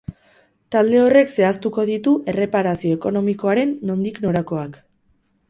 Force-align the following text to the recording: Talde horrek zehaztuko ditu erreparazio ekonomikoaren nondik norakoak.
Talde 0.75 1.01
horrek 1.01 1.29
zehaztuko 1.33 1.85
ditu 1.89 2.13
erreparazio 2.33 2.97
ekonomikoaren 3.01 3.77
nondik 3.93 4.21
norakoak. 4.27 4.83